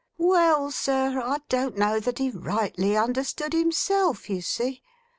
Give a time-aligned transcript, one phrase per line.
[0.17, 4.81] 'Well, sir, I don't know that he rightly understood himself, you see.